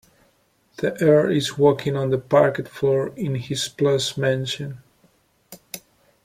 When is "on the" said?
1.95-2.17